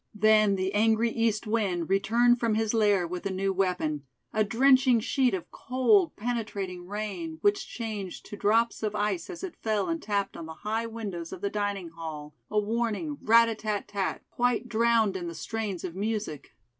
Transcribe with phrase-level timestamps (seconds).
[0.15, 4.99] Then the angry East wind returned from his lair with a new weapon: a drenching
[4.99, 10.01] sheet of cold, penetrating rain, which changed to drops of ice as it fell and
[10.01, 14.67] tapped on the high windows of the dining hall a warning rat tat tat quite
[14.67, 16.49] drowned in the strains of music.